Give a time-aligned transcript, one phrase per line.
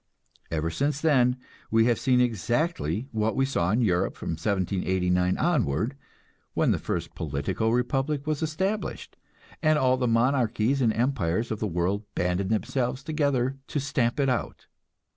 [0.49, 1.37] Ever since then
[1.69, 5.95] we have seen exactly what we saw in Europe from 1789 onward,
[6.55, 9.15] when the first political republic was established,
[9.61, 14.27] and all the monarchies and empires of the world banded themselves together to stamp it
[14.27, 14.65] out.